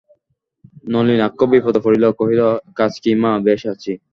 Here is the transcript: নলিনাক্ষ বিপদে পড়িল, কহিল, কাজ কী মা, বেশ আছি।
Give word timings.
নলিনাক্ষ 0.93 1.39
বিপদে 1.51 1.79
পড়িল, 1.85 2.03
কহিল, 2.19 2.41
কাজ 2.77 2.91
কী 3.03 3.11
মা, 3.21 3.31
বেশ 3.47 3.61
আছি। 3.73 3.91